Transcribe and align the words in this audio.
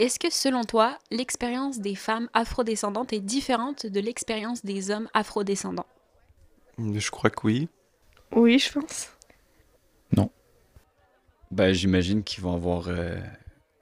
Est-ce 0.00 0.18
que 0.18 0.30
selon 0.32 0.64
toi, 0.64 0.98
l'expérience 1.10 1.78
des 1.78 1.94
femmes 1.94 2.30
afrodescendantes 2.32 3.12
est 3.12 3.20
différente 3.20 3.84
de 3.84 4.00
l'expérience 4.00 4.64
des 4.64 4.90
hommes 4.90 5.10
afrodescendants? 5.12 5.84
Je 6.78 7.10
crois 7.10 7.28
que 7.28 7.46
oui. 7.46 7.68
Oui, 8.32 8.58
je 8.58 8.72
pense. 8.72 9.10
Non. 10.16 10.30
Ben, 11.50 11.74
j'imagine 11.74 12.24
qu'ils 12.24 12.42
vont 12.42 12.54
avoir, 12.54 12.88
euh, 12.88 13.20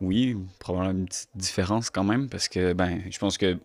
oui, 0.00 0.36
probablement 0.58 0.98
une 0.98 1.06
petite 1.06 1.30
différence 1.36 1.88
quand 1.88 2.02
même, 2.02 2.28
parce 2.28 2.48
que, 2.48 2.72
ben, 2.72 3.00
je 3.08 3.18
pense 3.20 3.38
que, 3.38 3.56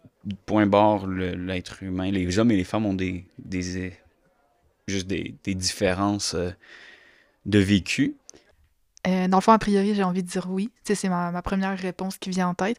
point 0.45 0.67
barre, 0.67 1.07
le- 1.07 1.33
l'être 1.33 1.81
humain, 1.81 2.11
les 2.11 2.37
hommes 2.37 2.51
et 2.51 2.57
les 2.57 2.63
femmes 2.63 2.85
ont 2.85 2.93
des, 2.93 3.25
des 3.39 3.93
juste 4.87 5.07
des, 5.07 5.33
des 5.43 5.55
différences 5.55 6.35
euh, 6.35 6.51
de 7.47 7.57
vécu. 7.57 8.15
Euh, 9.07 9.27
dans 9.27 9.37
le 9.37 9.41
fond, 9.41 9.51
a 9.51 9.59
priori, 9.59 9.95
j'ai 9.95 10.03
envie 10.03 10.23
de 10.23 10.27
dire 10.27 10.47
oui. 10.49 10.71
C'est 10.83 11.09
ma, 11.09 11.31
ma 11.31 11.41
première 11.41 11.77
réponse 11.77 12.17
qui 12.17 12.29
vient 12.29 12.47
en 12.49 12.53
tête. 12.53 12.77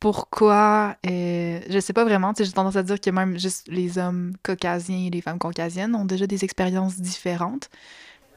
Pourquoi? 0.00 0.96
Euh, 1.06 1.60
je 1.68 1.80
sais 1.80 1.92
pas 1.92 2.04
vraiment. 2.04 2.32
J'ai 2.38 2.50
tendance 2.52 2.76
à 2.76 2.82
dire 2.82 3.00
que 3.00 3.10
même 3.10 3.38
juste 3.38 3.66
les 3.68 3.98
hommes 3.98 4.34
caucasiens 4.42 5.06
et 5.06 5.10
les 5.10 5.20
femmes 5.20 5.38
caucasiennes 5.38 5.94
ont 5.94 6.04
déjà 6.04 6.26
des 6.26 6.44
expériences 6.44 7.00
différentes. 7.00 7.68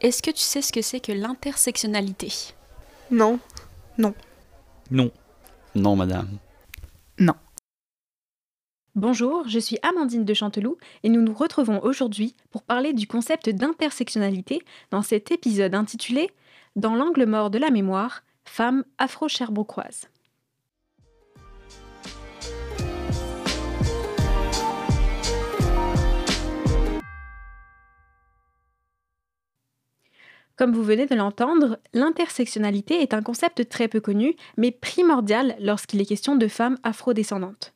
Est-ce 0.01 0.23
que 0.23 0.31
tu 0.31 0.41
sais 0.41 0.61
ce 0.61 0.73
que 0.73 0.81
c'est 0.81 0.99
que 0.99 1.11
l'intersectionnalité? 1.11 2.33
Non. 3.11 3.39
Non. 3.97 4.13
Non, 5.75 5.95
madame. 5.95 6.37
Bonjour, 8.93 9.47
je 9.47 9.57
suis 9.57 9.77
Amandine 9.83 10.25
de 10.25 10.33
Chanteloup 10.33 10.75
et 11.03 11.07
nous 11.09 11.21
nous 11.21 11.33
retrouvons 11.33 11.79
aujourd'hui 11.81 12.35
pour 12.49 12.61
parler 12.61 12.91
du 12.91 13.07
concept 13.07 13.47
d'intersectionnalité 13.49 14.61
dans 14.89 15.01
cet 15.01 15.31
épisode 15.31 15.75
intitulé 15.75 16.29
Dans 16.77 16.95
l'angle 16.95 17.25
mort 17.25 17.49
de 17.49 17.57
la 17.57 17.69
mémoire, 17.69 18.23
femmes 18.45 18.85
afro-cherbroquoises. 18.97 20.07
Comme 30.55 30.71
vous 30.71 30.83
venez 30.83 31.07
de 31.07 31.15
l'entendre, 31.15 31.77
l'intersectionnalité 31.93 33.01
est 33.01 33.13
un 33.13 33.21
concept 33.21 33.67
très 33.67 33.89
peu 33.89 33.99
connu, 33.99 34.37
mais 34.55 34.71
primordial 34.71 35.57
lorsqu'il 35.59 35.99
est 35.99 36.05
question 36.05 36.37
de 36.37 36.47
femmes 36.47 36.77
afrodescendantes. 36.83 37.73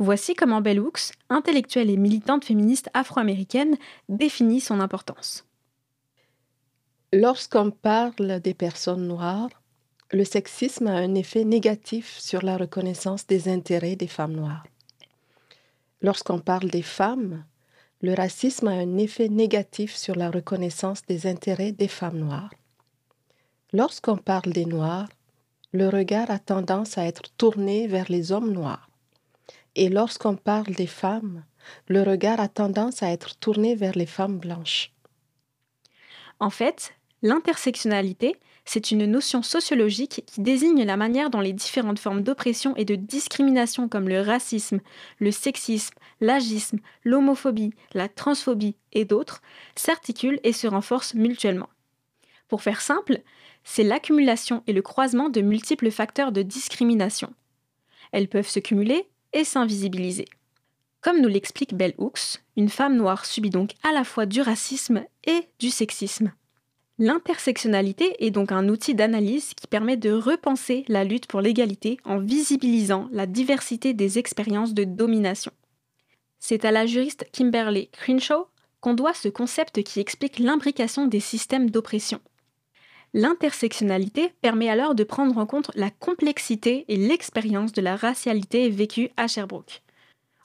Voici 0.00 0.34
comment 0.34 0.60
Bell 0.60 0.80
Hooks, 0.80 1.12
intellectuelle 1.28 1.90
et 1.90 1.96
militante 1.96 2.44
féministe 2.44 2.90
afro-américaine, 2.92 3.76
définit 4.08 4.60
son 4.60 4.80
importance. 4.80 5.46
Lorsqu'on 7.18 7.70
parle 7.70 8.40
des 8.40 8.52
personnes 8.52 9.08
noires, 9.08 9.48
le 10.12 10.22
sexisme 10.22 10.86
a 10.86 10.96
un 10.96 11.14
effet 11.14 11.44
négatif 11.44 12.18
sur 12.18 12.42
la 12.42 12.58
reconnaissance 12.58 13.26
des 13.26 13.48
intérêts 13.48 13.96
des 13.96 14.06
femmes 14.06 14.34
noires. 14.34 14.66
Lorsqu'on 16.02 16.40
parle 16.40 16.68
des 16.68 16.82
femmes, 16.82 17.46
le 18.02 18.12
racisme 18.12 18.68
a 18.68 18.72
un 18.72 18.98
effet 18.98 19.30
négatif 19.30 19.96
sur 19.96 20.14
la 20.14 20.30
reconnaissance 20.30 21.06
des 21.06 21.26
intérêts 21.26 21.72
des 21.72 21.88
femmes 21.88 22.18
noires. 22.18 22.52
Lorsqu'on 23.72 24.18
parle 24.18 24.52
des 24.52 24.66
noirs, 24.66 25.08
le 25.72 25.88
regard 25.88 26.30
a 26.30 26.38
tendance 26.38 26.98
à 26.98 27.06
être 27.06 27.34
tourné 27.38 27.86
vers 27.86 28.10
les 28.10 28.30
hommes 28.30 28.52
noirs. 28.52 28.90
Et 29.74 29.88
lorsqu'on 29.88 30.36
parle 30.36 30.74
des 30.74 30.86
femmes, 30.86 31.44
le 31.88 32.02
regard 32.02 32.40
a 32.40 32.48
tendance 32.48 33.02
à 33.02 33.08
être 33.08 33.38
tourné 33.38 33.74
vers 33.74 33.94
les 33.96 34.04
femmes 34.04 34.38
blanches. 34.38 34.92
En 36.38 36.50
fait, 36.50 36.92
l'intersectionnalité, 37.22 38.36
c'est 38.64 38.90
une 38.90 39.06
notion 39.06 39.42
sociologique 39.42 40.24
qui 40.26 40.40
désigne 40.40 40.84
la 40.84 40.96
manière 40.96 41.30
dont 41.30 41.40
les 41.40 41.52
différentes 41.52 42.00
formes 42.00 42.22
d'oppression 42.22 42.74
et 42.76 42.84
de 42.84 42.96
discrimination 42.96 43.88
comme 43.88 44.08
le 44.08 44.20
racisme, 44.20 44.80
le 45.20 45.30
sexisme, 45.30 45.94
l'agisme, 46.20 46.78
l'homophobie, 47.04 47.72
la 47.94 48.08
transphobie 48.08 48.76
et 48.92 49.04
d'autres 49.04 49.40
s'articulent 49.76 50.40
et 50.42 50.52
se 50.52 50.66
renforcent 50.66 51.14
mutuellement. 51.14 51.68
Pour 52.48 52.62
faire 52.62 52.80
simple, 52.80 53.20
c'est 53.62 53.84
l'accumulation 53.84 54.62
et 54.66 54.72
le 54.72 54.82
croisement 54.82 55.28
de 55.28 55.40
multiples 55.40 55.90
facteurs 55.90 56.32
de 56.32 56.42
discrimination. 56.42 57.32
Elles 58.12 58.28
peuvent 58.28 58.48
se 58.48 58.60
cumuler 58.60 59.08
et 59.32 59.44
s'invisibiliser. 59.44 60.26
Comme 61.00 61.20
nous 61.20 61.28
l'explique 61.28 61.74
Bell 61.74 61.94
Hooks, 61.98 62.42
une 62.56 62.68
femme 62.68 62.96
noire 62.96 63.26
subit 63.26 63.50
donc 63.50 63.72
à 63.84 63.92
la 63.92 64.02
fois 64.02 64.26
du 64.26 64.40
racisme 64.40 65.04
et 65.24 65.48
du 65.60 65.70
sexisme. 65.70 66.32
L'intersectionnalité 66.98 68.24
est 68.24 68.30
donc 68.30 68.52
un 68.52 68.68
outil 68.70 68.94
d'analyse 68.94 69.52
qui 69.52 69.66
permet 69.66 69.98
de 69.98 70.12
repenser 70.12 70.84
la 70.88 71.04
lutte 71.04 71.26
pour 71.26 71.42
l'égalité 71.42 71.98
en 72.04 72.18
visibilisant 72.18 73.08
la 73.12 73.26
diversité 73.26 73.92
des 73.92 74.18
expériences 74.18 74.72
de 74.72 74.84
domination. 74.84 75.52
C'est 76.38 76.64
à 76.64 76.70
la 76.70 76.86
juriste 76.86 77.26
Kimberly 77.32 77.88
Crenshaw 77.88 78.46
qu'on 78.80 78.94
doit 78.94 79.12
ce 79.12 79.28
concept 79.28 79.82
qui 79.82 80.00
explique 80.00 80.38
l'imbrication 80.38 81.06
des 81.06 81.20
systèmes 81.20 81.68
d'oppression. 81.68 82.20
L'intersectionnalité 83.12 84.32
permet 84.40 84.70
alors 84.70 84.94
de 84.94 85.04
prendre 85.04 85.36
en 85.36 85.46
compte 85.46 85.70
la 85.74 85.90
complexité 85.90 86.86
et 86.88 86.96
l'expérience 86.96 87.72
de 87.72 87.82
la 87.82 87.96
racialité 87.96 88.70
vécue 88.70 89.10
à 89.16 89.26
Sherbrooke. 89.26 89.82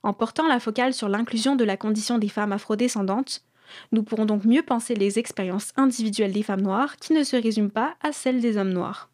En 0.04 0.14
portant 0.14 0.48
la 0.48 0.60
focale 0.60 0.94
sur 0.94 1.08
l'inclusion 1.08 1.56
de 1.56 1.64
la 1.64 1.78
condition 1.78 2.18
des 2.18 2.30
femmes 2.30 2.52
afrodescendantes, 2.52 3.44
nous 3.92 4.04
pourrons 4.04 4.26
donc 4.26 4.46
mieux 4.46 4.64
penser 4.64 4.96
les 4.96 5.20
expériences 5.20 5.74
individuelles 5.76 6.34
des 6.34 6.44
femmes 6.44 6.62
noires 6.62 6.98
qui 6.98 7.14
ne 7.14 7.24
se 7.24 7.36
résument 7.36 7.70
pas 7.70 7.96
à 8.02 8.12
celles 8.12 8.42
des 8.42 8.58
hommes 8.58 8.74
noirs. 8.74 9.10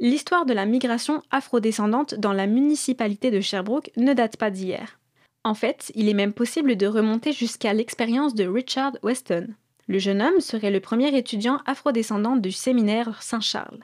L'histoire 0.00 0.46
de 0.46 0.52
la 0.52 0.64
migration 0.64 1.22
afrodescendante 1.32 2.14
dans 2.14 2.32
la 2.32 2.46
municipalité 2.46 3.32
de 3.32 3.40
Sherbrooke 3.40 3.90
ne 3.96 4.12
date 4.12 4.36
pas 4.36 4.50
d'hier. 4.50 5.00
En 5.42 5.54
fait, 5.54 5.90
il 5.96 6.08
est 6.08 6.14
même 6.14 6.32
possible 6.32 6.76
de 6.76 6.86
remonter 6.86 7.32
jusqu'à 7.32 7.72
l'expérience 7.72 8.34
de 8.34 8.46
Richard 8.46 8.92
Weston. 9.02 9.48
Le 9.88 9.98
jeune 9.98 10.22
homme 10.22 10.40
serait 10.40 10.70
le 10.70 10.80
premier 10.80 11.16
étudiant 11.16 11.60
afrodescendant 11.66 12.36
du 12.36 12.52
séminaire 12.52 13.20
Saint-Charles. 13.22 13.80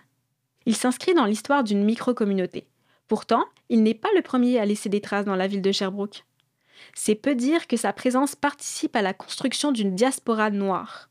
Il 0.67 0.77
s'inscrit 0.77 1.15
dans 1.15 1.25
l'histoire 1.25 1.65
d'une 1.65 1.85
micro-communauté. 1.85 2.67
Pourtant, 3.09 3.45
il 3.69 3.83
n'est 3.83 3.95
pas 3.95 4.09
le 4.15 4.23
premier 4.23 4.59
à 4.59 4.65
laisser 4.65 4.89
des 4.89 5.01
traces 5.01 5.25
dans 5.25 5.37
la 5.37 5.47
ville 5.47 5.63
de 5.63 5.73
Sherbrooke. 5.73 6.25
C'est 6.95 7.15
peu 7.15 7.35
dire 7.35 7.67
que 7.67 7.77
sa 7.77 7.93
présence 7.93 8.35
participe 8.35 8.97
à 8.97 9.03
la 9.03 9.15
construction 9.15 9.73
d'une 9.73 9.95
diaspora 9.95 10.51
noire. 10.51 11.09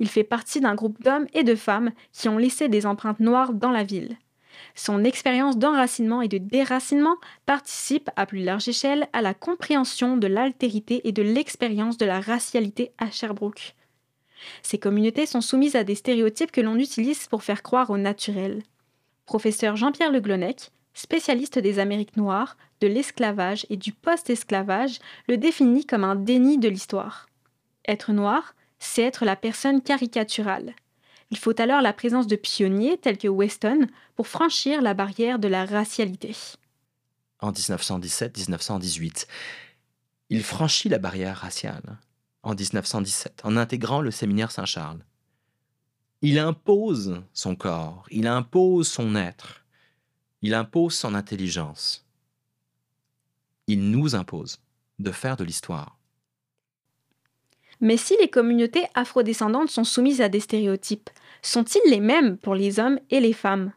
Il 0.00 0.08
fait 0.08 0.24
partie 0.24 0.60
d'un 0.60 0.74
groupe 0.74 1.02
d'hommes 1.02 1.26
et 1.34 1.44
de 1.44 1.54
femmes 1.54 1.92
qui 2.12 2.28
ont 2.28 2.38
laissé 2.38 2.68
des 2.68 2.86
empreintes 2.86 3.20
noires 3.20 3.52
dans 3.52 3.70
la 3.70 3.84
ville. 3.84 4.16
Son 4.74 5.04
expérience 5.04 5.58
d'enracinement 5.58 6.22
et 6.22 6.28
de 6.28 6.38
déracinement 6.38 7.16
participe 7.46 8.10
à 8.16 8.26
plus 8.26 8.42
large 8.42 8.68
échelle 8.68 9.08
à 9.12 9.22
la 9.22 9.34
compréhension 9.34 10.16
de 10.16 10.26
l'altérité 10.26 11.06
et 11.06 11.12
de 11.12 11.22
l'expérience 11.22 11.98
de 11.98 12.06
la 12.06 12.20
racialité 12.20 12.92
à 12.98 13.10
Sherbrooke. 13.10 13.74
Ces 14.62 14.78
communautés 14.78 15.26
sont 15.26 15.40
soumises 15.40 15.76
à 15.76 15.84
des 15.84 15.94
stéréotypes 15.94 16.52
que 16.52 16.60
l'on 16.60 16.76
utilise 16.76 17.26
pour 17.26 17.42
faire 17.42 17.62
croire 17.62 17.90
au 17.90 17.98
naturel. 17.98 18.62
Professeur 19.26 19.76
Jean-Pierre 19.76 20.12
Le 20.12 20.20
Glonec, 20.20 20.70
spécialiste 20.94 21.58
des 21.58 21.78
Amériques 21.78 22.16
noires, 22.16 22.56
de 22.80 22.86
l'esclavage 22.86 23.66
et 23.68 23.76
du 23.76 23.92
post-esclavage, 23.92 25.00
le 25.28 25.36
définit 25.36 25.84
comme 25.84 26.04
un 26.04 26.14
déni 26.14 26.58
de 26.58 26.68
l'histoire. 26.68 27.28
Être 27.86 28.12
noir, 28.12 28.54
c'est 28.78 29.02
être 29.02 29.24
la 29.24 29.36
personne 29.36 29.82
caricaturale. 29.82 30.74
Il 31.30 31.38
faut 31.38 31.60
alors 31.60 31.82
la 31.82 31.92
présence 31.92 32.26
de 32.26 32.36
pionniers 32.36 32.98
tels 32.98 33.18
que 33.18 33.28
Weston 33.28 33.88
pour 34.14 34.28
franchir 34.28 34.82
la 34.82 34.94
barrière 34.94 35.38
de 35.38 35.48
la 35.48 35.64
racialité. 35.64 36.36
En 37.40 37.50
1917-1918, 37.50 39.26
il 40.30 40.42
franchit 40.42 40.88
la 40.88 40.98
barrière 40.98 41.38
raciale. 41.38 41.98
En 42.42 42.54
1917, 42.54 43.40
en 43.44 43.56
intégrant 43.56 44.00
le 44.00 44.10
séminaire 44.10 44.50
Saint-Charles. 44.50 45.00
Il 46.20 46.38
impose 46.38 47.22
son 47.32 47.56
corps, 47.56 48.06
il 48.10 48.26
impose 48.26 48.88
son 48.88 49.16
être, 49.16 49.63
il 50.44 50.52
impose 50.52 50.94
son 50.94 51.14
intelligence. 51.14 52.04
Il 53.66 53.90
nous 53.90 54.14
impose 54.14 54.60
de 54.98 55.10
faire 55.10 55.38
de 55.38 55.44
l'histoire. 55.44 55.98
Mais 57.80 57.96
si 57.96 58.14
les 58.20 58.28
communautés 58.28 58.84
afrodescendantes 58.94 59.70
sont 59.70 59.84
soumises 59.84 60.20
à 60.20 60.28
des 60.28 60.40
stéréotypes, 60.40 61.08
sont-ils 61.40 61.90
les 61.90 62.00
mêmes 62.00 62.36
pour 62.36 62.54
les 62.54 62.78
hommes 62.78 63.00
et 63.08 63.20
les 63.20 63.32
femmes? 63.32 63.72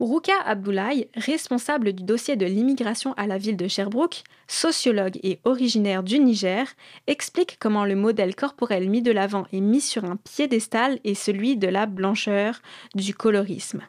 Ruka 0.00 0.32
Abdoulaye, 0.46 1.08
responsable 1.14 1.92
du 1.92 2.04
dossier 2.04 2.34
de 2.34 2.46
l'immigration 2.46 3.12
à 3.18 3.26
la 3.26 3.36
ville 3.36 3.58
de 3.58 3.68
Sherbrooke, 3.68 4.22
sociologue 4.48 5.18
et 5.22 5.40
originaire 5.44 6.02
du 6.02 6.18
Niger, 6.18 6.66
explique 7.06 7.58
comment 7.60 7.84
le 7.84 7.96
modèle 7.96 8.34
corporel 8.34 8.88
mis 8.88 9.02
de 9.02 9.12
l'avant 9.12 9.46
et 9.52 9.60
mis 9.60 9.82
sur 9.82 10.06
un 10.06 10.16
piédestal 10.16 11.00
est 11.04 11.12
celui 11.12 11.58
de 11.58 11.68
la 11.68 11.84
blancheur, 11.84 12.62
du 12.94 13.14
colorisme. 13.14 13.82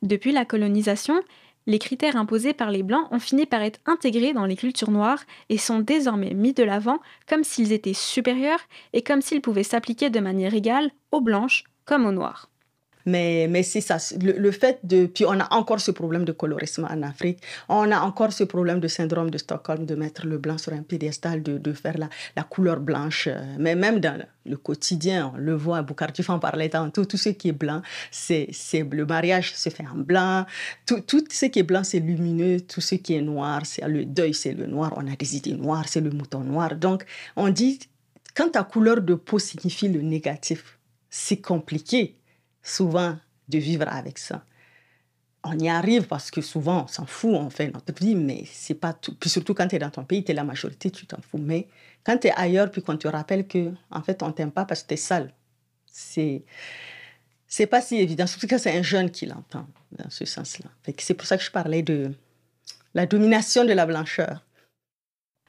Depuis 0.00 0.32
la 0.32 0.46
colonisation, 0.46 1.20
les 1.66 1.78
critères 1.78 2.16
imposés 2.16 2.54
par 2.54 2.70
les 2.70 2.82
Blancs 2.82 3.06
ont 3.10 3.20
fini 3.20 3.44
par 3.44 3.60
être 3.60 3.80
intégrés 3.84 4.32
dans 4.32 4.46
les 4.46 4.56
cultures 4.56 4.90
noires 4.90 5.24
et 5.50 5.58
sont 5.58 5.80
désormais 5.80 6.32
mis 6.32 6.54
de 6.54 6.64
l'avant 6.64 6.98
comme 7.28 7.44
s'ils 7.44 7.72
étaient 7.72 7.92
supérieurs 7.92 8.60
et 8.94 9.02
comme 9.02 9.20
s'ils 9.20 9.42
pouvaient 9.42 9.64
s'appliquer 9.64 10.08
de 10.08 10.20
manière 10.20 10.54
égale 10.54 10.90
aux 11.12 11.20
Blanches 11.20 11.64
comme 11.84 12.06
aux 12.06 12.12
Noirs. 12.12 12.48
Mais, 13.06 13.46
mais 13.48 13.62
c'est 13.62 13.80
ça, 13.80 13.98
le, 14.20 14.50
fait 14.50 14.78
de... 14.84 15.06
Puis 15.06 15.24
on 15.24 15.38
a 15.40 15.52
encore 15.54 15.80
ce 15.80 15.90
problème 15.90 16.24
de 16.24 16.32
colorisme 16.32 16.86
en 16.90 17.02
Afrique. 17.02 17.40
On 17.68 17.90
a 17.90 18.00
encore 18.00 18.32
ce 18.32 18.44
problème 18.44 18.80
de 18.80 18.88
syndrome 18.88 19.30
de 19.30 19.38
Stockholm, 19.38 19.86
de 19.86 19.94
mettre 19.94 20.26
le 20.26 20.38
blanc 20.38 20.58
sur 20.58 20.72
un 20.72 20.82
piédestal, 20.82 21.42
de, 21.42 21.58
de 21.58 21.72
faire 21.72 21.98
la, 21.98 22.08
la, 22.36 22.42
couleur 22.42 22.80
blanche. 22.80 23.28
Mais 23.58 23.74
même 23.74 24.00
dans 24.00 24.20
le 24.46 24.56
quotidien, 24.56 25.32
on 25.34 25.38
le 25.38 25.54
voit, 25.54 25.82
Boucardif 25.82 26.30
en 26.30 26.38
parlait 26.38 26.68
tantôt, 26.68 27.04
tout 27.04 27.16
ce 27.16 27.30
qui 27.30 27.48
est 27.48 27.52
blanc, 27.52 27.82
c'est 28.10 28.50
le 28.72 29.06
mariage 29.06 29.54
se 29.54 29.68
fait 29.70 29.86
en 29.86 29.98
blanc. 29.98 30.46
Tout, 30.86 31.00
tout 31.00 31.24
ce 31.30 31.46
qui 31.46 31.60
est 31.60 31.64
blanc, 31.64 31.84
c'est 31.84 32.00
lumineux. 32.00 32.60
Tout 32.60 32.80
ce 32.80 32.94
qui 32.94 33.14
est 33.14 33.22
noir, 33.22 33.62
c'est 33.64 33.86
le 33.86 34.04
deuil, 34.04 34.34
c'est 34.34 34.52
le 34.52 34.66
noir. 34.66 34.92
On 34.96 35.06
a 35.06 35.16
des 35.16 35.36
idées 35.36 35.54
noires, 35.54 35.86
c'est 35.88 36.00
le 36.00 36.10
mouton 36.10 36.40
noir. 36.40 36.74
Donc 36.76 37.04
on 37.36 37.48
dit, 37.48 37.78
quand 38.34 38.50
ta 38.50 38.64
couleur 38.64 39.00
de 39.00 39.14
peau 39.14 39.38
signifie 39.38 39.88
le 39.88 40.00
négatif, 40.02 40.78
c'est 41.08 41.40
compliqué 41.40 42.19
souvent 42.62 43.16
de 43.48 43.58
vivre 43.58 43.88
avec 43.88 44.18
ça. 44.18 44.44
On 45.42 45.58
y 45.58 45.68
arrive 45.68 46.06
parce 46.06 46.30
que 46.30 46.42
souvent 46.42 46.84
on 46.84 46.86
s'en 46.86 47.06
fout, 47.06 47.34
on 47.34 47.48
fait 47.48 47.70
notre 47.70 47.94
vie, 47.94 48.14
mais 48.14 48.44
c'est 48.46 48.74
pas 48.74 48.92
tout. 48.92 49.14
Puis 49.18 49.30
surtout 49.30 49.54
quand 49.54 49.68
tu 49.68 49.76
es 49.76 49.78
dans 49.78 49.90
ton 49.90 50.04
pays, 50.04 50.22
tu 50.22 50.32
es 50.32 50.34
la 50.34 50.44
majorité, 50.44 50.90
tu 50.90 51.06
t'en 51.06 51.20
fous. 51.22 51.38
Mais 51.38 51.66
quand 52.04 52.18
tu 52.18 52.28
es 52.28 52.32
ailleurs, 52.36 52.70
puis 52.70 52.82
qu'on 52.82 52.96
te 52.96 53.08
rappelle 53.08 53.46
que 53.46 53.72
en 53.90 54.02
fait 54.02 54.22
on 54.22 54.32
t'aime 54.32 54.52
pas 54.52 54.66
parce 54.66 54.82
que 54.82 54.88
tu 54.88 54.94
es 54.94 54.98
sale, 54.98 55.32
c'est 55.86 56.44
c'est 57.46 57.66
pas 57.66 57.80
si 57.80 57.96
évident. 57.96 58.26
Surtout 58.26 58.46
quand 58.46 58.58
c'est 58.58 58.76
un 58.76 58.82
jeune 58.82 59.10
qui 59.10 59.26
l'entend 59.26 59.66
dans 59.92 60.10
ce 60.10 60.24
sens-là. 60.24 60.70
C'est 60.98 61.14
pour 61.14 61.26
ça 61.26 61.36
que 61.36 61.42
je 61.42 61.50
parlais 61.50 61.82
de 61.82 62.12
la 62.94 63.06
domination 63.06 63.64
de 63.64 63.72
la 63.72 63.86
blancheur. 63.86 64.44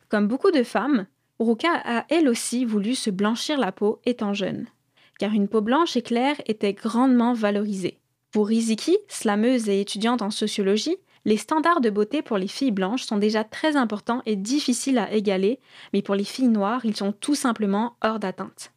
Comme 0.10 0.28
beaucoup 0.28 0.52
de 0.52 0.64
femmes, 0.64 1.06
Ruka 1.40 1.70
a 1.84 2.06
elle 2.10 2.28
aussi 2.28 2.66
voulu 2.66 2.96
se 2.96 3.10
blanchir 3.10 3.60
la 3.60 3.72
peau 3.72 4.02
étant 4.06 4.34
jeune 4.34 4.68
car 5.22 5.34
une 5.34 5.48
peau 5.48 5.62
blanche 5.62 5.96
et 5.96 6.02
claire 6.02 6.42
était 6.48 6.74
grandement 6.74 7.36
valorisée. 7.36 8.00
Pour 8.32 8.48
Riziki, 8.48 8.98
slameuse 9.08 9.70
et 9.70 9.80
étudiante 9.80 10.24
en 10.24 10.32
sociologie, 10.32 10.98
les 11.26 11.38
standards 11.38 11.80
de 11.80 11.92
beauté 11.92 12.24
pour 12.24 12.40
les 12.40 12.48
filles 12.48 12.72
blanches 12.72 13.04
sont 13.04 13.18
déjà 13.18 13.44
très 13.44 13.76
importants 13.76 14.24
et 14.26 14.36
difficiles 14.36 14.98
à 14.98 15.12
égaler, 15.12 15.60
mais 15.94 16.02
pour 16.02 16.16
les 16.16 16.24
filles 16.24 16.48
noires, 16.48 16.86
ils 16.86 16.96
sont 16.96 17.12
tout 17.12 17.36
simplement 17.36 17.98
hors 18.02 18.18
d'atteinte. 18.18 18.74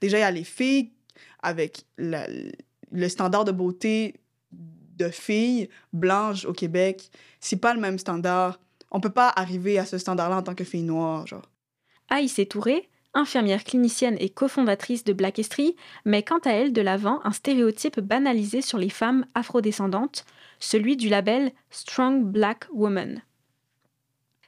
Déjà, 0.00 0.18
il 0.18 0.20
y 0.20 0.22
a 0.22 0.30
les 0.30 0.44
filles 0.44 0.92
avec 1.40 1.86
le, 1.96 2.52
le 2.92 3.08
standard 3.08 3.44
de 3.44 3.50
beauté 3.50 4.14
de 4.52 5.08
filles 5.08 5.68
blanches 5.92 6.44
au 6.44 6.52
Québec. 6.52 7.10
C'est 7.40 7.60
pas 7.60 7.74
le 7.74 7.80
même 7.80 7.98
standard. 7.98 8.60
On 8.92 9.00
peut 9.00 9.10
pas 9.10 9.32
arriver 9.34 9.76
à 9.80 9.86
ce 9.86 9.98
standard-là 9.98 10.36
en 10.36 10.42
tant 10.44 10.54
que 10.54 10.62
fille 10.62 10.84
noire, 10.84 11.26
genre. 11.26 11.50
Aïssé 12.10 12.46
Touré, 12.46 12.88
infirmière 13.16 13.64
clinicienne 13.64 14.16
et 14.20 14.28
cofondatrice 14.28 15.02
de 15.02 15.12
Black 15.12 15.38
Estrie, 15.38 15.74
met 16.04 16.22
quant 16.22 16.38
à 16.44 16.50
elle 16.50 16.72
de 16.72 16.82
l'avant 16.82 17.20
un 17.24 17.32
stéréotype 17.32 17.98
banalisé 17.98 18.60
sur 18.60 18.78
les 18.78 18.90
femmes 18.90 19.26
afrodescendantes, 19.34 20.24
celui 20.60 20.96
du 20.96 21.08
label 21.08 21.50
Strong 21.70 22.24
Black 22.24 22.66
Woman. 22.72 23.22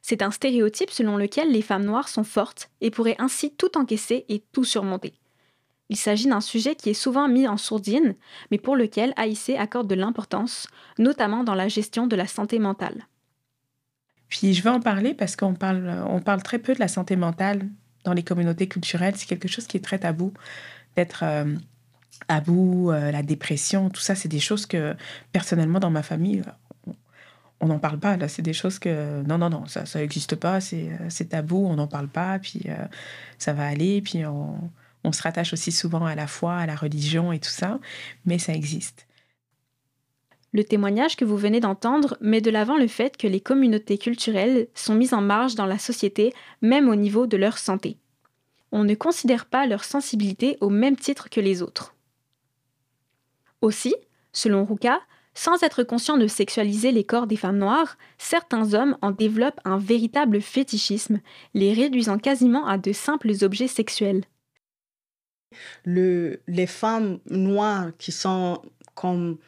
C'est 0.02 0.22
un 0.22 0.30
stéréotype 0.30 0.90
selon 0.90 1.16
lequel 1.16 1.50
les 1.50 1.62
femmes 1.62 1.84
noires 1.84 2.08
sont 2.08 2.24
fortes 2.24 2.70
et 2.80 2.90
pourraient 2.90 3.16
ainsi 3.18 3.54
tout 3.54 3.76
encaisser 3.76 4.24
et 4.28 4.42
tout 4.52 4.64
surmonter. 4.64 5.14
Il 5.90 5.96
s'agit 5.96 6.28
d'un 6.28 6.40
sujet 6.40 6.74
qui 6.74 6.90
est 6.90 6.94
souvent 6.94 7.28
mis 7.28 7.48
en 7.48 7.56
sourdine, 7.56 8.14
mais 8.50 8.58
pour 8.58 8.76
lequel 8.76 9.14
AIC 9.16 9.56
accorde 9.58 9.88
de 9.88 9.94
l'importance, 9.94 10.68
notamment 10.98 11.44
dans 11.44 11.54
la 11.54 11.68
gestion 11.68 12.06
de 12.06 12.16
la 12.16 12.26
santé 12.26 12.58
mentale. 12.58 13.06
Puis 14.28 14.52
je 14.52 14.62
veux 14.62 14.70
en 14.70 14.80
parler 14.80 15.14
parce 15.14 15.36
qu'on 15.36 15.54
parle, 15.54 16.42
très 16.44 16.58
peu 16.58 16.74
de 16.74 16.80
la 16.80 16.88
santé 16.88 17.16
mentale 17.16 17.68
dans 18.04 18.12
les 18.12 18.22
communautés 18.22 18.68
culturelles, 18.68 19.14
c'est 19.16 19.26
quelque 19.26 19.48
chose 19.48 19.66
qui 19.66 19.76
est 19.76 19.84
très 19.84 19.98
tabou, 19.98 20.32
d'être 20.96 21.22
euh, 21.24 21.54
à 22.28 22.40
bout, 22.40 22.90
euh, 22.90 23.10
la 23.10 23.22
dépression, 23.22 23.90
tout 23.90 24.00
ça, 24.00 24.14
c'est 24.14 24.28
des 24.28 24.40
choses 24.40 24.66
que 24.66 24.96
personnellement 25.32 25.80
dans 25.80 25.90
ma 25.90 26.02
famille, 26.02 26.42
on 27.60 27.66
n'en 27.66 27.78
parle 27.78 27.98
pas. 27.98 28.16
Là, 28.16 28.28
c'est 28.28 28.42
des 28.42 28.52
choses 28.52 28.78
que 28.78 29.22
non, 29.22 29.38
non, 29.38 29.50
non, 29.50 29.66
ça, 29.66 29.84
ça 29.84 29.98
n'existe 29.98 30.36
pas, 30.36 30.60
c'est, 30.60 30.90
euh, 30.90 31.06
c'est 31.08 31.30
tabou, 31.30 31.66
on 31.66 31.74
n'en 31.76 31.88
parle 31.88 32.08
pas, 32.08 32.38
puis 32.38 32.66
ça 33.38 33.52
va 33.52 33.66
aller, 33.66 34.00
puis 34.00 34.24
on, 34.26 34.70
on 35.04 35.12
se 35.12 35.22
rattache 35.22 35.52
aussi 35.52 35.72
souvent 35.72 36.04
à 36.06 36.14
la 36.14 36.26
foi, 36.26 36.56
à 36.56 36.66
la 36.66 36.76
religion 36.76 37.32
et 37.32 37.38
tout 37.38 37.50
ça, 37.50 37.78
mais 38.26 38.38
ça 38.38 38.52
existe. 38.52 39.07
Le 40.52 40.64
témoignage 40.64 41.16
que 41.16 41.24
vous 41.24 41.36
venez 41.36 41.60
d'entendre 41.60 42.16
met 42.20 42.40
de 42.40 42.50
l'avant 42.50 42.76
le 42.76 42.88
fait 42.88 43.16
que 43.16 43.26
les 43.26 43.40
communautés 43.40 43.98
culturelles 43.98 44.68
sont 44.74 44.94
mises 44.94 45.12
en 45.12 45.20
marge 45.20 45.54
dans 45.54 45.66
la 45.66 45.78
société, 45.78 46.32
même 46.62 46.88
au 46.88 46.94
niveau 46.94 47.26
de 47.26 47.36
leur 47.36 47.58
santé. 47.58 47.98
On 48.72 48.84
ne 48.84 48.94
considère 48.94 49.46
pas 49.46 49.66
leur 49.66 49.84
sensibilité 49.84 50.56
au 50.60 50.70
même 50.70 50.96
titre 50.96 51.28
que 51.28 51.40
les 51.40 51.62
autres. 51.62 51.94
Aussi, 53.60 53.94
selon 54.32 54.64
Ruka, 54.64 55.00
sans 55.34 55.62
être 55.62 55.84
conscient 55.84 56.16
de 56.16 56.26
sexualiser 56.26 56.92
les 56.92 57.04
corps 57.04 57.26
des 57.26 57.36
femmes 57.36 57.58
noires, 57.58 57.96
certains 58.16 58.74
hommes 58.74 58.96
en 59.02 59.10
développent 59.10 59.60
un 59.64 59.78
véritable 59.78 60.40
fétichisme, 60.40 61.20
les 61.54 61.72
réduisant 61.72 62.18
quasiment 62.18 62.66
à 62.66 62.78
de 62.78 62.92
simples 62.92 63.32
objets 63.42 63.68
sexuels. 63.68 64.24
Le, 65.84 66.40
les 66.46 66.66
femmes 66.66 67.20
noires 67.26 67.90
qui 67.98 68.12
sont 68.12 68.60
comme 68.94 69.38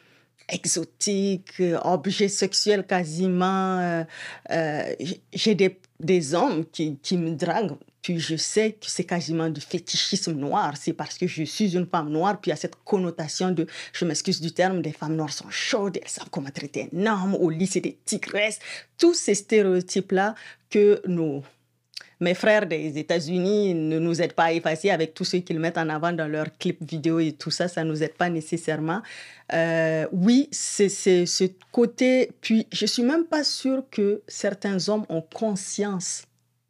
exotique, 0.49 1.61
objet 1.83 2.27
sexuel 2.27 2.85
quasiment. 2.85 3.79
Euh, 3.79 4.03
euh, 4.51 4.93
J'ai 5.33 5.55
des, 5.55 5.79
des 5.99 6.33
hommes 6.33 6.65
qui, 6.65 6.97
qui 6.97 7.17
me 7.17 7.35
draguent, 7.35 7.77
puis 8.01 8.19
je 8.19 8.35
sais 8.35 8.73
que 8.73 8.87
c'est 8.87 9.03
quasiment 9.03 9.49
du 9.49 9.61
fétichisme 9.61 10.33
noir. 10.33 10.73
C'est 10.77 10.93
parce 10.93 11.17
que 11.17 11.27
je 11.27 11.43
suis 11.43 11.75
une 11.75 11.85
femme 11.85 12.09
noire, 12.09 12.39
puis 12.39 12.49
il 12.49 12.53
y 12.53 12.53
a 12.53 12.57
cette 12.57 12.75
connotation 12.83 13.51
de, 13.51 13.67
je 13.93 14.05
m'excuse 14.05 14.41
du 14.41 14.51
terme, 14.51 14.81
des 14.81 14.91
femmes 14.91 15.15
noires 15.15 15.33
sont 15.33 15.49
chaudes, 15.49 15.97
elles 16.01 16.09
savent 16.09 16.29
comment 16.31 16.49
traiter 16.49 16.89
un 16.95 17.05
homme, 17.05 17.35
au 17.35 17.49
lit 17.49 17.67
c'est 17.67 17.81
des 17.81 17.97
tigresses. 18.05 18.59
Tous 18.97 19.13
ces 19.13 19.35
stéréotypes-là 19.35 20.35
que 20.69 21.01
nous 21.07 21.43
mes 22.21 22.35
frères 22.35 22.67
des 22.67 22.99
États-Unis 22.99 23.73
ne 23.73 23.97
nous 23.97 24.21
aident 24.21 24.33
pas 24.33 24.45
à 24.45 24.53
effacer 24.53 24.91
avec 24.91 25.15
tout 25.15 25.25
ce 25.25 25.37
qu'ils 25.37 25.59
mettent 25.59 25.79
en 25.79 25.89
avant 25.89 26.13
dans 26.13 26.27
leurs 26.27 26.55
clips 26.57 26.83
vidéo 26.83 27.19
et 27.19 27.33
tout 27.33 27.49
ça, 27.49 27.67
ça 27.67 27.83
ne 27.83 27.89
nous 27.89 28.03
aide 28.03 28.13
pas 28.13 28.29
nécessairement. 28.29 29.01
Euh, 29.53 30.05
oui, 30.11 30.47
c'est 30.51 30.87
ce 30.87 31.45
côté. 31.71 32.31
Puis, 32.41 32.67
je 32.71 32.85
suis 32.85 33.01
même 33.01 33.25
pas 33.25 33.43
sûre 33.43 33.83
que 33.89 34.21
certains 34.27 34.87
hommes 34.87 35.05
ont 35.09 35.23
conscience 35.23 36.25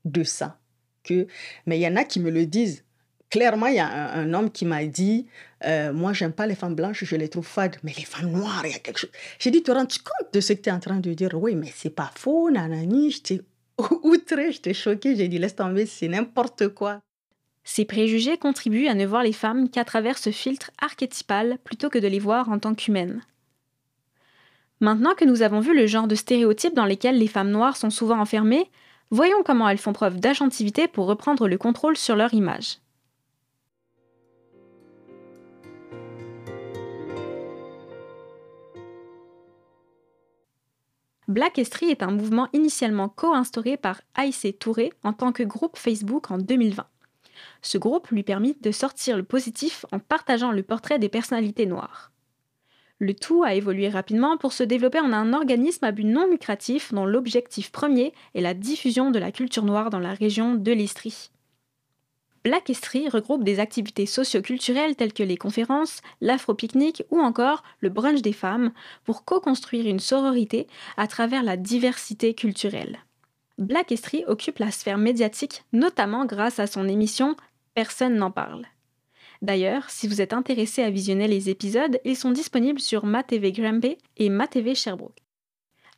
de 0.05 0.23
ça. 0.23 0.57
Que, 1.03 1.27
mais 1.65 1.77
il 1.77 1.81
y 1.81 1.87
en 1.87 1.97
a 1.97 2.05
qui 2.05 2.21
me 2.21 2.31
le 2.31 2.45
disent. 2.45 2.83
Clairement, 3.29 3.67
il 3.67 3.75
y 3.75 3.79
a 3.79 3.87
un, 3.87 4.33
homme 4.33 4.51
qui 4.51 4.65
m'a 4.65 4.83
dit 4.85 5.25
euh, 5.65 5.93
Moi, 5.93 6.11
j'aime 6.11 6.33
pas 6.33 6.47
les 6.47 6.55
femmes 6.55 6.75
blanches, 6.75 7.05
je 7.05 7.15
les 7.15 7.29
trouve 7.29 7.47
fades, 7.47 7.77
mais 7.81 7.93
les 7.97 8.03
femmes 8.03 8.29
noires, 8.29 8.61
il 8.65 8.71
y 8.71 8.75
a 8.75 8.79
quelque 8.79 8.99
chose. 8.99 9.11
J'ai 9.39 9.51
dit 9.51 9.63
Tu 9.63 9.71
rends-tu 9.71 9.99
compte 9.99 10.33
de 10.33 10.41
ce 10.41 10.53
que 10.53 10.61
tu 10.61 10.69
es 10.69 10.71
en 10.71 10.81
train 10.81 10.97
de 10.97 11.13
dire? 11.13 11.29
Oui, 11.33 11.55
mais 11.55 11.71
c'est 11.73 11.91
pas 11.91 12.11
faux, 12.13 12.51
nanani. 12.51 13.11
J'étais 13.11 13.41
outrée, 14.03 14.51
j'étais 14.51 14.73
choquée. 14.73 15.15
J'ai 15.15 15.27
dit 15.27 15.37
Laisse 15.37 15.55
tomber, 15.55 15.85
c'est 15.85 16.07
n'importe 16.07 16.69
quoi. 16.69 17.01
Ces 17.63 17.85
préjugés 17.85 18.37
contribuent 18.37 18.87
à 18.87 18.95
ne 18.95 19.05
voir 19.05 19.23
les 19.23 19.33
femmes 19.33 19.69
qu'à 19.69 19.85
travers 19.85 20.17
ce 20.17 20.31
filtre 20.31 20.71
archétypal 20.81 21.57
plutôt 21.63 21.89
que 21.89 21.99
de 21.99 22.07
les 22.07 22.19
voir 22.19 22.49
en 22.49 22.59
tant 22.59 22.73
qu'humaines. 22.73 23.21
Maintenant 24.79 25.13
que 25.13 25.25
nous 25.25 25.43
avons 25.43 25.59
vu 25.59 25.75
le 25.75 25.85
genre 25.85 26.07
de 26.07 26.15
stéréotypes 26.15 26.73
dans 26.73 26.85
lesquels 26.85 27.19
les 27.19 27.27
femmes 27.27 27.51
noires 27.51 27.77
sont 27.77 27.91
souvent 27.91 28.19
enfermées, 28.19 28.69
voyons 29.11 29.43
comment 29.45 29.69
elles 29.69 29.77
font 29.77 29.93
preuve 29.93 30.19
d'agentivité 30.19 30.87
pour 30.87 31.05
reprendre 31.05 31.47
le 31.47 31.57
contrôle 31.59 31.97
sur 31.97 32.15
leur 32.15 32.33
image. 32.33 32.79
Black 41.31 41.59
Estrie 41.59 41.89
est 41.89 42.03
un 42.03 42.11
mouvement 42.11 42.49
initialement 42.51 43.07
co-instauré 43.07 43.77
par 43.77 44.01
Aïssé 44.15 44.51
Touré 44.51 44.91
en 45.01 45.13
tant 45.13 45.31
que 45.31 45.43
groupe 45.43 45.77
Facebook 45.77 46.29
en 46.29 46.37
2020. 46.37 46.85
Ce 47.61 47.77
groupe 47.77 48.09
lui 48.09 48.21
permit 48.23 48.57
de 48.59 48.71
sortir 48.71 49.15
le 49.15 49.23
positif 49.23 49.85
en 49.93 49.99
partageant 49.99 50.51
le 50.51 50.61
portrait 50.61 50.99
des 50.99 51.07
personnalités 51.07 51.65
noires. 51.65 52.11
Le 52.99 53.13
tout 53.13 53.43
a 53.43 53.53
évolué 53.53 53.87
rapidement 53.87 54.35
pour 54.35 54.51
se 54.51 54.63
développer 54.63 54.99
en 54.99 55.13
un 55.13 55.31
organisme 55.31 55.85
à 55.85 55.93
but 55.93 56.03
non 56.03 56.29
lucratif 56.29 56.93
dont 56.93 57.05
l'objectif 57.05 57.71
premier 57.71 58.13
est 58.35 58.41
la 58.41 58.53
diffusion 58.53 59.09
de 59.09 59.17
la 59.17 59.31
culture 59.31 59.63
noire 59.63 59.89
dans 59.89 59.99
la 59.99 60.13
région 60.13 60.55
de 60.55 60.71
l'Estrie. 60.73 61.31
Black 62.43 62.71
Estrie 62.71 63.07
regroupe 63.07 63.43
des 63.43 63.59
activités 63.59 64.07
socio-culturelles 64.07 64.95
telles 64.95 65.13
que 65.13 65.21
les 65.21 65.37
conférences, 65.37 66.01
l'afro-pique-nique 66.21 67.03
ou 67.11 67.19
encore 67.19 67.63
le 67.81 67.89
brunch 67.89 68.23
des 68.23 68.33
femmes 68.33 68.71
pour 69.03 69.25
co-construire 69.25 69.85
une 69.85 69.99
sororité 69.99 70.67
à 70.97 71.05
travers 71.05 71.43
la 71.43 71.55
diversité 71.55 72.33
culturelle. 72.33 72.99
Black 73.59 73.91
Estrie 73.91 74.23
occupe 74.25 74.57
la 74.57 74.71
sphère 74.71 74.97
médiatique 74.97 75.63
notamment 75.71 76.25
grâce 76.25 76.57
à 76.57 76.65
son 76.65 76.87
émission 76.87 77.35
Personne 77.75 78.15
n'en 78.15 78.31
parle. 78.31 78.65
D'ailleurs, 79.43 79.89
si 79.89 80.07
vous 80.07 80.19
êtes 80.19 80.33
intéressé 80.33 80.81
à 80.81 80.89
visionner 80.89 81.27
les 81.27 81.49
épisodes, 81.49 81.99
ils 82.05 82.17
sont 82.17 82.31
disponibles 82.31 82.79
sur 82.79 83.05
MaTV 83.05 83.51
Gramby 83.51 83.97
et 84.17 84.29
MaTV 84.29 84.73
Sherbrooke. 84.73 85.17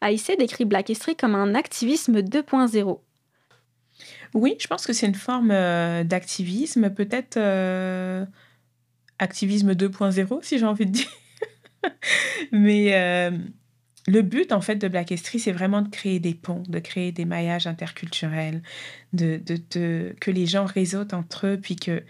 Aïssé 0.01 0.35
décrit 0.35 0.65
Black 0.65 0.89
History 0.89 1.15
comme 1.15 1.35
un 1.35 1.55
activisme 1.55 2.19
2.0. 2.19 2.99
Oui, 4.33 4.55
je 4.59 4.67
pense 4.67 4.85
que 4.85 4.93
c'est 4.93 5.07
une 5.07 5.15
forme 5.15 5.51
euh, 5.51 6.03
d'activisme, 6.03 6.89
peut-être 6.89 7.37
euh, 7.37 8.25
activisme 9.19 9.73
2.0, 9.73 10.43
si 10.43 10.59
j'ai 10.59 10.65
envie 10.65 10.85
de 10.85 10.91
dire. 10.91 11.07
Mais 12.51 12.93
euh, 12.95 13.37
le 14.07 14.21
but, 14.21 14.51
en 14.51 14.61
fait, 14.61 14.75
de 14.75 14.87
Black 14.87 15.11
History, 15.11 15.39
c'est 15.39 15.51
vraiment 15.51 15.81
de 15.81 15.89
créer 15.89 16.19
des 16.19 16.33
ponts, 16.33 16.63
de 16.67 16.79
créer 16.79 17.11
des 17.11 17.25
maillages 17.25 17.67
interculturels, 17.67 18.61
de, 19.13 19.37
de, 19.45 19.59
de- 19.71 20.15
que 20.19 20.31
les 20.31 20.45
gens 20.45 20.65
réseautent 20.65 21.13
entre 21.13 21.47
eux, 21.47 21.59
puis 21.61 21.75
que 21.75 22.03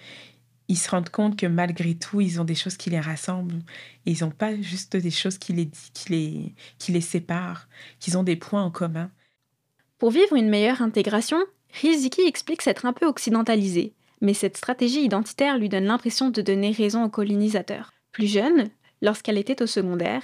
ils 0.70 0.78
se 0.78 0.90
rendent 0.90 1.10
compte 1.10 1.38
que 1.38 1.46
malgré 1.46 1.94
tout, 1.94 2.22
ils 2.22 2.40
ont 2.40 2.46
des 2.46 2.56
choses 2.56 2.78
qui 2.78 2.90
les 2.90 3.00
rassemblent. 3.00 3.60
Ils 4.06 4.20
n'ont 4.22 4.32
pas 4.32 4.56
juste 4.62 4.96
des 4.96 5.12
choses 5.12 5.38
qui 5.38 5.52
les, 5.54 5.70
qui 5.94 6.10
les, 6.10 6.56
qui 6.80 6.94
les 6.94 7.02
séparent, 7.02 7.68
qu'ils 8.00 8.18
ont 8.18 8.24
des 8.24 8.38
points 8.38 8.64
en 8.64 8.72
commun. 8.72 9.12
Pour 9.98 10.12
vivre 10.12 10.36
une 10.36 10.50
meilleure 10.50 10.82
intégration, 10.82 11.38
Riziki 11.82 12.22
explique 12.22 12.62
s'être 12.62 12.86
un 12.86 12.94
peu 12.94 13.06
occidentalisé, 13.06 13.94
mais 14.22 14.34
cette 14.34 14.58
stratégie 14.58 15.04
identitaire 15.04 15.58
lui 15.58 15.70
donne 15.70 15.86
l'impression 15.86 16.30
de 16.30 16.42
donner 16.42 16.72
raison 16.72 17.04
aux 17.04 17.10
colonisateurs. 17.10 17.92
Plus 18.12 18.28
jeune, 18.28 18.70
lorsqu'elle 19.02 19.38
était 19.38 19.62
au 19.62 19.68
secondaire, 19.68 20.24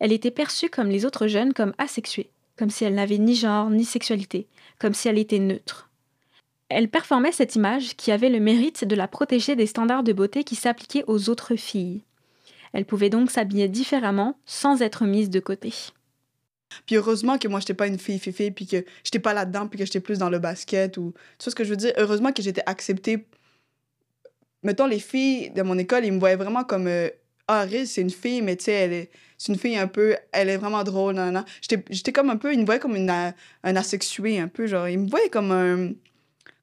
elle 0.00 0.12
était 0.12 0.30
perçue 0.30 0.68
comme 0.68 0.88
les 0.88 1.04
autres 1.04 1.26
jeunes 1.26 1.52
comme 1.52 1.74
asexuée, 1.78 2.30
comme 2.58 2.70
si 2.70 2.84
elle 2.84 2.94
n'avait 2.94 3.18
ni 3.18 3.34
genre 3.34 3.70
ni 3.70 3.84
sexualité, 3.84 4.46
comme 4.78 4.94
si 4.94 5.08
elle 5.08 5.18
était 5.18 5.38
neutre. 5.38 5.88
Elle 6.68 6.88
performait 6.88 7.32
cette 7.32 7.56
image 7.56 7.96
qui 7.96 8.12
avait 8.12 8.28
le 8.28 8.40
mérite 8.40 8.84
de 8.84 8.94
la 8.94 9.08
protéger 9.08 9.56
des 9.56 9.66
standards 9.66 10.04
de 10.04 10.12
beauté 10.12 10.44
qui 10.44 10.54
s'appliquaient 10.54 11.04
aux 11.06 11.28
autres 11.28 11.56
filles. 11.56 12.02
Elle 12.72 12.84
pouvait 12.84 13.10
donc 13.10 13.30
s'habiller 13.30 13.68
différemment 13.68 14.38
sans 14.44 14.82
être 14.82 15.04
mise 15.04 15.30
de 15.30 15.40
côté. 15.40 15.72
Puis 16.86 16.96
heureusement 16.96 17.38
que 17.38 17.48
moi, 17.48 17.60
j'étais 17.60 17.74
pas 17.74 17.86
une 17.86 17.98
fille 17.98 18.18
fifi, 18.18 18.50
puis 18.50 18.66
que 18.66 18.84
j'étais 19.04 19.18
pas 19.18 19.34
là-dedans, 19.34 19.66
puis 19.66 19.78
que 19.78 19.84
j'étais 19.84 20.00
plus 20.00 20.18
dans 20.18 20.30
le 20.30 20.38
basket 20.38 20.96
ou... 20.96 21.12
Tu 21.38 21.44
vois 21.44 21.50
ce 21.50 21.54
que 21.54 21.64
je 21.64 21.70
veux 21.70 21.76
dire? 21.76 21.92
Heureusement 21.96 22.32
que 22.32 22.42
j'étais 22.42 22.62
acceptée. 22.66 23.26
Mettons, 24.62 24.86
les 24.86 24.98
filles 24.98 25.50
de 25.50 25.62
mon 25.62 25.78
école, 25.78 26.04
ils 26.04 26.12
me 26.12 26.18
voyaient 26.18 26.36
vraiment 26.36 26.64
comme... 26.64 26.86
euh, 26.86 27.08
ah, 27.48 27.62
Riz, 27.62 27.86
c'est 27.86 28.02
une 28.02 28.10
fille, 28.10 28.42
mais 28.42 28.56
tu 28.56 28.64
sais, 28.64 28.72
elle 28.72 28.92
est... 28.92 29.10
C'est 29.38 29.52
une 29.52 29.58
fille 29.58 29.76
un 29.76 29.88
peu... 29.88 30.16
Elle 30.32 30.48
est 30.48 30.58
vraiment 30.58 30.84
drôle, 30.84 31.14
nan, 31.14 31.32
nan. 31.32 31.44
J'étais 31.90 32.12
comme 32.12 32.30
un 32.30 32.36
peu... 32.36 32.52
Ils 32.52 32.60
me 32.60 32.64
voyaient 32.64 32.80
comme 32.80 33.08
a- 33.08 33.34
un 33.64 33.76
asexué, 33.76 34.38
un 34.38 34.48
peu, 34.48 34.66
genre... 34.66 34.88
Ils 34.88 34.98
me 34.98 35.08
voyaient 35.08 35.30
comme 35.30 35.50
un... 35.50 35.92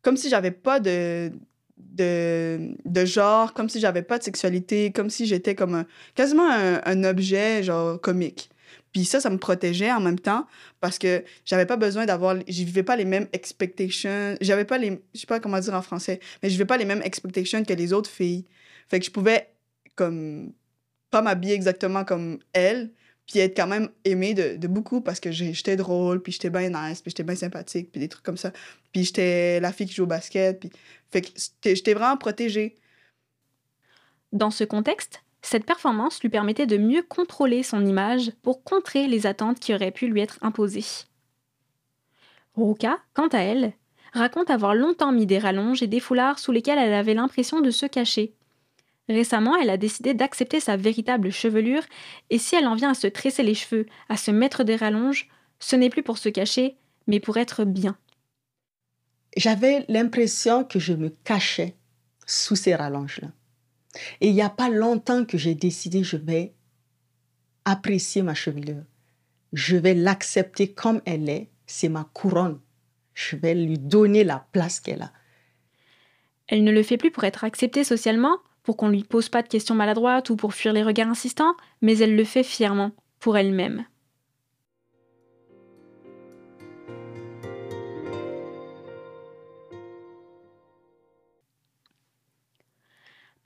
Comme 0.01 0.15
si 0.15 0.29
j'avais 0.29 0.51
pas 0.51 0.79
de... 0.79 1.31
De, 1.77 2.75
de 2.85 3.05
genre, 3.05 3.53
comme 3.53 3.69
si 3.69 3.79
j'avais 3.79 4.03
pas 4.03 4.19
de 4.19 4.23
sexualité, 4.23 4.91
comme 4.91 5.09
si 5.09 5.25
j'étais 5.25 5.55
comme 5.55 5.73
un, 5.73 5.85
quasiment 6.13 6.47
un 6.47 7.03
objet, 7.03 7.63
genre, 7.63 7.99
comique. 7.99 8.51
Puis 8.91 9.05
ça, 9.05 9.19
ça 9.19 9.29
me 9.29 9.37
protégeait 9.37 9.91
en 9.91 9.99
même 9.99 10.19
temps 10.19 10.47
parce 10.79 10.97
que 10.97 11.23
j'avais 11.45 11.65
pas 11.65 11.77
besoin 11.77 12.05
d'avoir. 12.05 12.35
Je 12.47 12.63
vivais 12.63 12.83
pas 12.83 12.95
les 12.95 13.05
mêmes 13.05 13.27
expectations. 13.33 14.35
J'avais 14.41 14.65
pas 14.65 14.77
les. 14.77 15.01
Je 15.13 15.19
sais 15.19 15.27
pas 15.27 15.39
comment 15.39 15.59
dire 15.59 15.73
en 15.73 15.81
français, 15.81 16.19
mais 16.41 16.49
je 16.49 16.53
vivais 16.53 16.65
pas 16.65 16.77
les 16.77 16.85
mêmes 16.85 17.01
expectations 17.03 17.63
que 17.63 17.73
les 17.73 17.93
autres 17.93 18.09
filles. 18.09 18.45
Fait 18.87 18.99
que 18.99 19.05
je 19.05 19.11
pouvais, 19.11 19.49
comme. 19.95 20.53
Pas 21.09 21.21
m'habiller 21.21 21.53
exactement 21.53 22.03
comme 22.03 22.39
elle, 22.51 22.91
puis 23.25 23.39
être 23.39 23.55
quand 23.55 23.67
même 23.67 23.89
aimée 24.03 24.33
de, 24.33 24.67
beaucoup 24.67 24.99
parce 24.99 25.21
que 25.21 25.31
j'étais 25.31 25.77
drôle, 25.77 26.21
puis 26.21 26.33
j'étais 26.33 26.49
bien 26.49 26.69
nice, 26.69 27.01
puis 27.01 27.11
j'étais 27.11 27.23
bien 27.23 27.35
sympathique, 27.35 27.91
puis 27.93 28.01
des 28.01 28.09
trucs 28.09 28.25
comme 28.25 28.35
ça. 28.35 28.51
Puis 28.91 29.05
j'étais 29.05 29.61
la 29.61 29.71
fille 29.71 29.87
qui 29.87 29.93
joue 29.93 30.03
au 30.03 30.07
basket, 30.07 30.59
puis. 30.59 30.69
Fait 31.09 31.21
que 31.21 31.29
j'étais 31.63 31.93
vraiment 31.93 32.17
protégée. 32.17 32.75
Dans 34.33 34.51
ce 34.51 34.65
contexte, 34.65 35.21
cette 35.47 35.65
performance 35.65 36.21
lui 36.21 36.27
permettait 36.27 36.65
de 36.65 36.75
mieux 36.75 37.01
contrôler 37.01 37.63
son 37.63 37.85
image 37.85 38.31
pour 38.41 38.63
contrer 38.65 39.07
les 39.07 39.25
attentes 39.25 39.61
qui 39.61 39.73
auraient 39.73 39.91
pu 39.91 40.07
lui 40.07 40.19
être 40.19 40.37
imposées. 40.41 41.05
Ruka, 42.55 42.99
quant 43.13 43.29
à 43.29 43.39
elle, 43.39 43.71
raconte 44.11 44.49
avoir 44.49 44.75
longtemps 44.75 45.13
mis 45.13 45.25
des 45.25 45.39
rallonges 45.39 45.81
et 45.81 45.87
des 45.87 46.01
foulards 46.01 46.37
sous 46.37 46.51
lesquels 46.51 46.79
elle 46.79 46.93
avait 46.93 47.13
l'impression 47.13 47.61
de 47.61 47.71
se 47.71 47.85
cacher. 47.85 48.33
Récemment, 49.07 49.55
elle 49.55 49.69
a 49.69 49.77
décidé 49.77 50.13
d'accepter 50.13 50.59
sa 50.59 50.75
véritable 50.75 51.31
chevelure 51.31 51.83
et 52.29 52.39
si 52.39 52.57
elle 52.57 52.67
en 52.67 52.75
vient 52.75 52.91
à 52.91 52.93
se 52.93 53.07
tresser 53.07 53.43
les 53.43 53.55
cheveux, 53.55 53.85
à 54.09 54.17
se 54.17 54.31
mettre 54.31 54.65
des 54.65 54.75
rallonges, 54.75 55.29
ce 55.59 55.77
n'est 55.77 55.89
plus 55.89 56.03
pour 56.03 56.17
se 56.17 56.27
cacher, 56.27 56.75
mais 57.07 57.21
pour 57.21 57.37
être 57.37 57.63
bien. 57.63 57.95
J'avais 59.37 59.85
l'impression 59.87 60.65
que 60.65 60.79
je 60.79 60.91
me 60.91 61.07
cachais 61.23 61.77
sous 62.25 62.57
ces 62.57 62.75
rallonges-là. 62.75 63.29
Et 64.21 64.29
il 64.29 64.33
n'y 64.33 64.41
a 64.41 64.49
pas 64.49 64.69
longtemps 64.69 65.25
que 65.25 65.37
j'ai 65.37 65.55
décidé, 65.55 66.03
je 66.03 66.17
vais 66.17 66.53
apprécier 67.65 68.21
ma 68.21 68.33
chevelure. 68.33 68.83
Je 69.53 69.77
vais 69.77 69.93
l'accepter 69.93 70.71
comme 70.71 71.01
elle 71.05 71.29
est. 71.29 71.49
C'est 71.65 71.89
ma 71.89 72.05
couronne. 72.13 72.59
Je 73.13 73.35
vais 73.35 73.55
lui 73.55 73.77
donner 73.77 74.23
la 74.23 74.45
place 74.51 74.79
qu'elle 74.79 75.01
a. 75.01 75.11
Elle 76.47 76.63
ne 76.63 76.71
le 76.71 76.83
fait 76.83 76.97
plus 76.97 77.11
pour 77.11 77.25
être 77.25 77.43
acceptée 77.43 77.83
socialement, 77.83 78.37
pour 78.63 78.77
qu'on 78.77 78.89
lui 78.89 79.03
pose 79.03 79.29
pas 79.29 79.41
de 79.41 79.47
questions 79.47 79.75
maladroites 79.75 80.29
ou 80.29 80.35
pour 80.35 80.53
fuir 80.53 80.73
les 80.73 80.83
regards 80.83 81.09
insistants, 81.09 81.55
mais 81.81 81.97
elle 81.97 82.15
le 82.15 82.23
fait 82.23 82.43
fièrement, 82.43 82.91
pour 83.19 83.37
elle-même. 83.37 83.85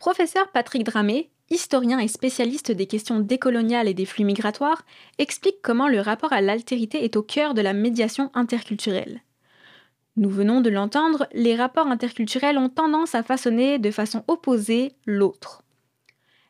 Professeur 0.02 0.48
Patrick 0.48 0.84
Dramé, 0.84 1.30
historien 1.52 2.00
et 2.00 2.08
spécialiste 2.08 2.72
des 2.72 2.88
questions 2.88 3.20
décoloniales 3.20 3.88
et 3.88 3.94
des 3.94 4.08
flux 4.08 4.24
migratoires, 4.24 4.82
explique 5.20 5.62
comment 5.62 5.88
le 5.88 6.00
rapport 6.00 6.34
à 6.34 6.42
l'altérité 6.42 7.04
est 7.04 7.16
au 7.18 7.22
cœur 7.22 7.54
de 7.54 7.62
la 7.62 7.74
médiation 7.74 8.32
interculturelle. 8.34 9.22
Nous 10.18 10.32
venons 10.32 10.62
de 10.62 10.72
l'entendre, 10.72 11.28
les 11.34 11.56
rapports 11.56 11.86
interculturels 11.86 12.58
ont 12.58 12.68
tendance 12.68 13.14
à 13.14 13.22
façonner 13.22 13.78
de 13.78 13.92
façon 13.92 14.24
opposée 14.28 14.96
l'autre. 15.06 15.62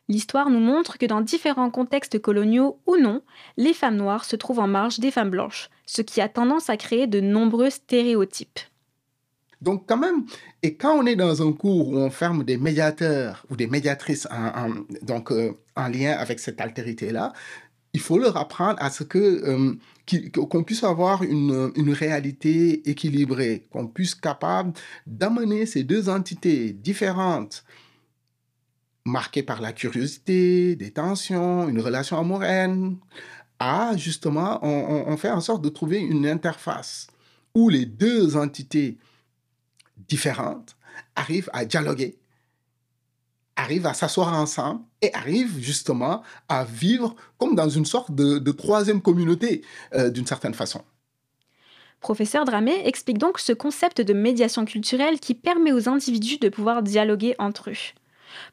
L'histoire 0.08 0.48
nous 0.48 0.58
montre 0.58 0.96
que 0.96 1.04
dans 1.04 1.20
différents 1.20 1.70
contextes 1.70 2.18
coloniaux 2.18 2.80
ou 2.86 2.96
non, 2.96 3.20
les 3.58 3.74
femmes 3.74 3.96
noires 3.96 4.24
se 4.24 4.36
trouvent 4.36 4.60
en 4.60 4.66
marge 4.66 4.98
des 4.98 5.10
femmes 5.10 5.28
blanches, 5.28 5.68
ce 5.84 6.00
qui 6.00 6.22
a 6.22 6.30
tendance 6.30 6.70
à 6.70 6.78
créer 6.78 7.06
de 7.06 7.20
nombreux 7.20 7.68
stéréotypes. 7.68 8.60
Donc 9.62 9.84
quand 9.88 9.96
même, 9.96 10.24
et 10.62 10.74
quand 10.74 10.94
on 10.98 11.06
est 11.06 11.14
dans 11.16 11.40
un 11.46 11.52
cours 11.52 11.88
où 11.90 11.96
on 11.96 12.10
ferme 12.10 12.42
des 12.44 12.56
médiateurs 12.58 13.46
ou 13.48 13.56
des 13.56 13.68
médiatrices 13.68 14.26
en, 14.30 14.70
donc, 15.02 15.30
euh, 15.30 15.52
en 15.76 15.88
lien 15.88 16.12
avec 16.18 16.40
cette 16.40 16.60
altérité-là, 16.60 17.32
il 17.94 18.00
faut 18.00 18.18
leur 18.18 18.36
apprendre 18.36 18.78
à 18.82 18.90
ce 18.90 19.04
que 19.04 19.18
euh, 19.18 19.74
qu'il- 20.06 20.30
qu'on 20.32 20.64
puisse 20.64 20.82
avoir 20.82 21.22
une, 21.22 21.70
une 21.76 21.92
réalité 21.92 22.88
équilibrée, 22.90 23.66
qu'on 23.70 23.86
puisse 23.86 24.14
capable 24.16 24.72
d'amener 25.06 25.64
ces 25.66 25.84
deux 25.84 26.08
entités 26.08 26.72
différentes, 26.72 27.64
marquées 29.04 29.42
par 29.42 29.60
la 29.60 29.72
curiosité, 29.72 30.74
des 30.76 30.90
tensions, 30.90 31.68
une 31.68 31.80
relation 31.80 32.18
amoureuse, 32.18 32.92
à 33.58 33.96
justement, 33.96 34.58
on- 34.62 35.04
on 35.06 35.16
fait 35.16 35.30
en 35.30 35.40
sorte 35.40 35.62
de 35.62 35.68
trouver 35.68 35.98
une 36.00 36.26
interface 36.26 37.06
où 37.54 37.68
les 37.68 37.84
deux 37.86 38.36
entités 38.36 38.98
différentes 40.12 40.76
arrivent 41.16 41.48
à 41.54 41.64
dialoguer, 41.64 42.18
arrivent 43.56 43.86
à 43.86 43.94
s'asseoir 43.94 44.34
ensemble 44.34 44.82
et 45.00 45.10
arrivent 45.14 45.58
justement 45.58 46.22
à 46.50 46.64
vivre 46.64 47.16
comme 47.38 47.54
dans 47.54 47.70
une 47.70 47.86
sorte 47.86 48.10
de, 48.14 48.52
troisième 48.52 49.00
communauté 49.00 49.62
euh, 49.94 50.10
d'une 50.10 50.26
certaine 50.26 50.52
façon. 50.52 50.82
Professeur 52.00 52.44
Dramé 52.44 52.86
explique 52.86 53.16
donc 53.16 53.38
ce 53.38 53.54
concept 53.54 54.02
de 54.02 54.12
médiation 54.12 54.66
culturelle 54.66 55.18
qui 55.18 55.34
permet 55.34 55.72
aux 55.72 55.88
individus 55.88 56.38
de 56.38 56.50
pouvoir 56.50 56.82
dialoguer 56.82 57.34
entre 57.38 57.70
eux. 57.70 57.84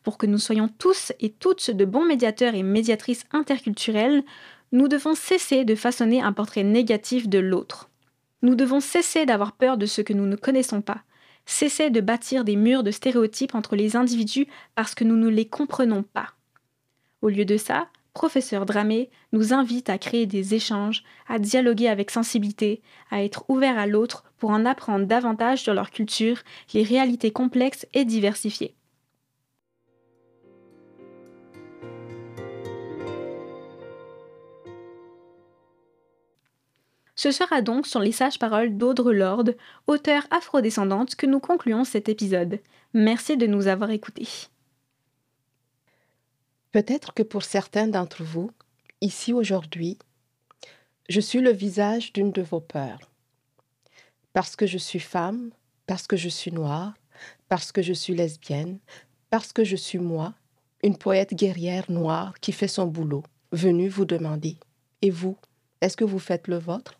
Pour 0.03 0.17
que 0.17 0.27
nous 0.27 0.37
soyons 0.37 0.69
tous 0.77 1.11
et 1.19 1.31
toutes 1.31 1.71
de 1.71 1.85
bons 1.85 2.05
médiateurs 2.05 2.55
et 2.55 2.63
médiatrices 2.63 3.25
interculturelles, 3.31 4.23
nous 4.71 4.87
devons 4.87 5.15
cesser 5.15 5.65
de 5.65 5.75
façonner 5.75 6.21
un 6.21 6.31
portrait 6.31 6.63
négatif 6.63 7.27
de 7.27 7.39
l'autre. 7.39 7.89
Nous 8.43 8.55
devons 8.55 8.79
cesser 8.79 9.25
d'avoir 9.25 9.51
peur 9.53 9.77
de 9.77 9.85
ce 9.85 10.01
que 10.01 10.13
nous 10.13 10.27
ne 10.27 10.37
connaissons 10.37 10.81
pas, 10.81 11.01
cesser 11.49 11.89
de 11.89 11.99
bâtir 11.99 12.43
des 12.43 12.55
murs 12.55 12.83
de 12.83 12.91
stéréotypes 12.91 13.55
entre 13.55 13.75
les 13.75 13.95
individus 13.95 14.47
parce 14.75 14.93
que 14.93 15.03
nous 15.03 15.17
ne 15.17 15.27
les 15.27 15.45
comprenons 15.45 16.03
pas. 16.03 16.33
Au 17.21 17.29
lieu 17.29 17.43
de 17.43 17.57
ça, 17.57 17.87
professeur 18.13 18.65
Dramé 18.65 19.09
nous 19.33 19.51
invite 19.53 19.89
à 19.89 19.97
créer 19.97 20.25
des 20.25 20.53
échanges, 20.53 21.03
à 21.27 21.39
dialoguer 21.39 21.87
avec 21.87 22.11
sensibilité, 22.11 22.81
à 23.09 23.23
être 23.23 23.45
ouvert 23.49 23.77
à 23.77 23.87
l'autre 23.87 24.23
pour 24.37 24.51
en 24.51 24.65
apprendre 24.65 25.05
davantage 25.05 25.63
sur 25.63 25.73
leur 25.73 25.89
culture, 25.89 26.37
les 26.73 26.83
réalités 26.83 27.31
complexes 27.31 27.87
et 27.93 28.05
diversifiées. 28.05 28.75
Ce 37.19 37.31
sera 37.31 37.61
donc 37.61 37.85
sur 37.85 37.99
les 37.99 38.13
sages-paroles 38.13 38.77
d'Audre 38.77 39.11
Lorde, 39.11 39.57
auteure 39.87 40.25
afrodescendante, 40.31 41.15
que 41.15 41.25
nous 41.25 41.41
concluons 41.41 41.83
cet 41.83 42.07
épisode. 42.07 42.61
Merci 42.93 43.35
de 43.35 43.45
nous 43.45 43.67
avoir 43.67 43.91
écoutés. 43.91 44.29
Peut-être 46.71 47.13
que 47.13 47.21
pour 47.21 47.43
certains 47.43 47.89
d'entre 47.89 48.23
vous, 48.23 48.51
ici 49.01 49.33
aujourd'hui, 49.33 49.97
Je 51.09 51.19
suis 51.19 51.41
le 51.41 51.51
visage 51.51 52.13
d'une 52.13 52.31
de 52.31 52.41
vos 52.41 52.61
peurs. 52.61 53.11
Parce 54.31 54.55
que 54.55 54.65
je 54.65 54.77
suis 54.77 55.01
femme, 55.01 55.51
parce 55.87 56.07
que 56.07 56.15
je 56.15 56.29
suis 56.29 56.53
noire, 56.53 56.93
parce 57.49 57.73
que 57.73 57.81
je 57.81 57.91
suis 57.91 58.15
lesbienne, 58.15 58.79
parce 59.29 59.51
que 59.51 59.65
je 59.65 59.75
suis 59.75 59.99
moi, 59.99 60.35
une 60.83 60.97
poète 60.97 61.33
guerrière 61.33 61.91
noire 61.91 62.39
qui 62.39 62.53
fait 62.53 62.69
son 62.69 62.85
boulot, 62.85 63.25
venue 63.51 63.89
vous 63.89 64.05
demander 64.05 64.55
Et 65.01 65.09
vous, 65.09 65.35
est-ce 65.81 65.97
que 65.97 66.05
vous 66.05 66.19
faites 66.19 66.47
le 66.47 66.57
vôtre? 66.57 66.98